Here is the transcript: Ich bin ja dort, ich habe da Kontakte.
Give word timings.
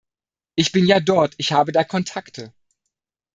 Ich 0.55 0.71
bin 0.71 0.87
ja 0.87 0.99
dort, 0.99 1.35
ich 1.37 1.51
habe 1.51 1.71
da 1.71 1.83
Kontakte. 1.83 2.51